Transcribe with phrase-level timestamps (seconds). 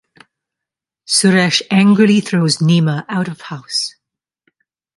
[1.07, 3.93] Suresh angrily throws Nima out of house.